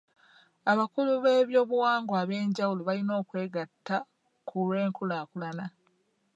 [0.71, 3.97] Abakulu b'ebyobuwangwa eb'enjawulo balina okwegatta
[4.47, 5.65] ku lw'enkulaakulana.